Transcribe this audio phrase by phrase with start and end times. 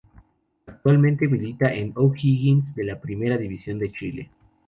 [0.65, 4.31] Actualmente milita en O'Higgins de la Primera División de Chile.